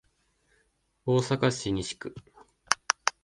[1.05, 2.15] 大阪市西区